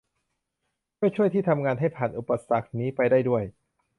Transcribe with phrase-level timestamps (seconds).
[0.95, 3.43] เพื่อช่วยที่ทำงานให้ผ่านอุปสรรคนี้ไปได้ด้วย